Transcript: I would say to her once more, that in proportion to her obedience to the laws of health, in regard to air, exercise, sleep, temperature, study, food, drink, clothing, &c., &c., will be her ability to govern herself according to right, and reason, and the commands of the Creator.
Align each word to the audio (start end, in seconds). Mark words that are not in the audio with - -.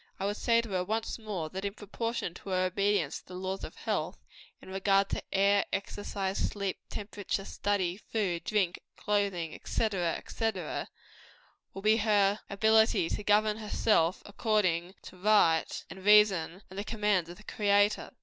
I 0.19 0.25
would 0.25 0.37
say 0.37 0.61
to 0.61 0.69
her 0.69 0.83
once 0.83 1.19
more, 1.19 1.51
that 1.51 1.63
in 1.63 1.75
proportion 1.75 2.33
to 2.33 2.49
her 2.49 2.65
obedience 2.65 3.19
to 3.19 3.27
the 3.27 3.35
laws 3.35 3.63
of 3.63 3.75
health, 3.75 4.17
in 4.59 4.71
regard 4.71 5.09
to 5.09 5.21
air, 5.31 5.63
exercise, 5.71 6.39
sleep, 6.39 6.79
temperature, 6.89 7.45
study, 7.45 7.97
food, 7.97 8.43
drink, 8.43 8.79
clothing, 8.97 9.51
&c., 9.63 9.89
&c., 9.91 10.51
will 11.75 11.81
be 11.83 11.97
her 11.97 12.39
ability 12.49 13.09
to 13.09 13.23
govern 13.23 13.57
herself 13.57 14.23
according 14.25 14.95
to 15.03 15.17
right, 15.17 15.85
and 15.87 16.03
reason, 16.03 16.63
and 16.71 16.79
the 16.79 16.83
commands 16.83 17.29
of 17.29 17.37
the 17.37 17.43
Creator. 17.43 18.09